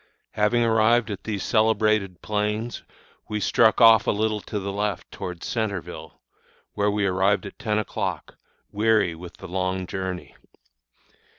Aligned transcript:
Having 0.31 0.63
arrived 0.63 1.11
at 1.11 1.25
these 1.25 1.43
celebrated 1.43 2.23
plains, 2.23 2.81
we 3.29 3.39
struck 3.39 3.79
off 3.79 4.07
a 4.07 4.11
little 4.11 4.41
to 4.41 4.57
the 4.59 4.71
left 4.71 5.11
towards 5.11 5.45
Centreville, 5.45 6.19
where 6.73 6.89
we 6.89 7.05
arrived 7.05 7.45
at 7.45 7.59
ten 7.59 7.77
o'clock, 7.77 8.35
weary 8.71 9.13
with 9.13 9.37
the 9.37 9.47
long 9.47 9.85
journey. 9.85 10.35